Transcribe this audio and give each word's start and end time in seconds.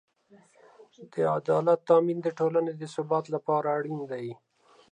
د 1.11 1.13
عدالت 1.37 1.79
تأمین 1.89 2.19
د 2.23 2.27
ټولنې 2.39 2.73
د 2.75 2.83
ثبات 2.93 3.25
لپاره 3.35 3.67
اړین 3.77 3.99
دی. 4.11 4.27